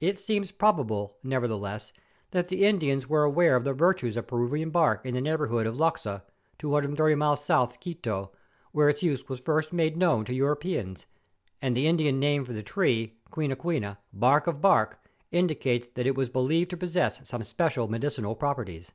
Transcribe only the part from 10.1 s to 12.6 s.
to Europeans, and the Indian name for